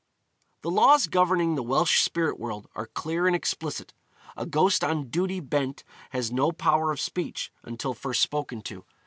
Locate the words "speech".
6.99-7.51